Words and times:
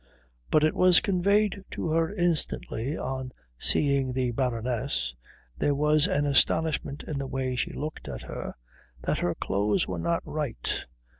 But 0.49 0.63
it 0.63 0.73
was 0.73 0.99
conveyed 0.99 1.63
to 1.69 1.89
her 1.89 2.11
instantly 2.11 2.97
on 2.97 3.31
seeing 3.59 4.13
the 4.13 4.31
Baroness 4.31 5.13
there 5.59 5.75
was 5.75 6.07
an 6.07 6.25
astonishment 6.25 7.03
in 7.07 7.19
the 7.19 7.27
way 7.27 7.55
she 7.55 7.71
looked 7.73 8.07
at 8.07 8.23
her 8.23 8.55
that 9.03 9.19
her 9.19 9.35
clothes 9.35 9.87
were 9.87 9.99
not 9.99 10.23
right. 10.25 10.75